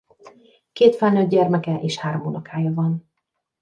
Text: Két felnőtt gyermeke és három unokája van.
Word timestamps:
Két 0.73 0.95
felnőtt 0.95 1.29
gyermeke 1.29 1.79
és 1.81 1.97
három 1.99 2.25
unokája 2.25 2.73
van. 2.73 3.05